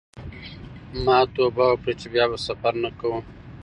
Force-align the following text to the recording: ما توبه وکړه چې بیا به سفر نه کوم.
ما 1.05 1.17
توبه 1.35 1.63
وکړه 1.69 1.93
چې 1.99 2.07
بیا 2.13 2.25
به 2.31 2.37
سفر 2.47 2.73
نه 2.83 2.89
کوم. 2.99 3.23